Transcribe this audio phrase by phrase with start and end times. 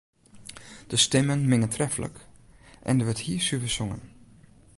[0.87, 2.15] De stimmen minge treflik
[2.87, 4.03] en der wurdt hiersuver songen.